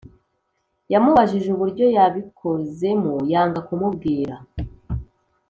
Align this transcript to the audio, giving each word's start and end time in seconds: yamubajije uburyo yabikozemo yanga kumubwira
yamubajije 0.93 1.47
uburyo 1.55 1.85
yabikozemo 1.95 3.13
yanga 3.31 3.59
kumubwira 3.67 4.35